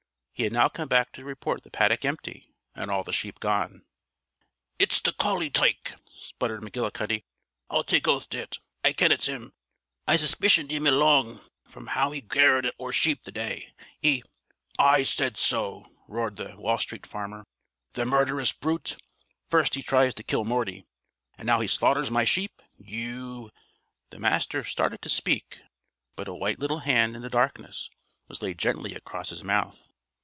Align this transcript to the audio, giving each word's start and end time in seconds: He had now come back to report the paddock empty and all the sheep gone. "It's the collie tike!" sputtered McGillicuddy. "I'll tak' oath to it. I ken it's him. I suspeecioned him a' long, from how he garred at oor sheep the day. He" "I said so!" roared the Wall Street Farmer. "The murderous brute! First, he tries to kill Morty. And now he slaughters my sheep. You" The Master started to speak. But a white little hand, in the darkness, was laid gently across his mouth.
He 0.33 0.45
had 0.45 0.53
now 0.53 0.69
come 0.69 0.87
back 0.89 1.11
to 1.11 1.23
report 1.23 1.61
the 1.61 1.69
paddock 1.69 2.03
empty 2.03 2.51
and 2.73 2.89
all 2.89 3.03
the 3.03 3.13
sheep 3.13 3.39
gone. 3.39 3.85
"It's 4.79 4.99
the 4.99 5.13
collie 5.13 5.51
tike!" 5.51 5.93
sputtered 6.15 6.61
McGillicuddy. 6.63 7.21
"I'll 7.69 7.83
tak' 7.83 8.07
oath 8.07 8.27
to 8.29 8.39
it. 8.39 8.57
I 8.83 8.93
ken 8.93 9.11
it's 9.11 9.27
him. 9.27 9.53
I 10.07 10.15
suspeecioned 10.15 10.71
him 10.71 10.87
a' 10.87 10.91
long, 10.91 11.41
from 11.67 11.85
how 11.85 12.09
he 12.09 12.21
garred 12.21 12.65
at 12.65 12.73
oor 12.79 12.91
sheep 12.91 13.23
the 13.23 13.31
day. 13.31 13.75
He" 13.99 14.23
"I 14.95 15.03
said 15.03 15.37
so!" 15.37 15.85
roared 16.07 16.37
the 16.37 16.57
Wall 16.59 16.79
Street 16.79 17.05
Farmer. 17.05 17.45
"The 17.93 18.07
murderous 18.07 18.51
brute! 18.51 18.97
First, 19.51 19.75
he 19.75 19.83
tries 19.83 20.15
to 20.15 20.23
kill 20.23 20.43
Morty. 20.43 20.87
And 21.37 21.45
now 21.45 21.59
he 21.59 21.67
slaughters 21.67 22.09
my 22.09 22.23
sheep. 22.23 22.63
You" 22.79 23.51
The 24.09 24.17
Master 24.19 24.63
started 24.63 25.03
to 25.03 25.09
speak. 25.09 25.61
But 26.15 26.27
a 26.27 26.33
white 26.33 26.57
little 26.57 26.79
hand, 26.79 27.15
in 27.15 27.21
the 27.21 27.29
darkness, 27.29 27.91
was 28.27 28.41
laid 28.41 28.57
gently 28.57 28.95
across 28.95 29.29
his 29.29 29.43
mouth. 29.43 29.87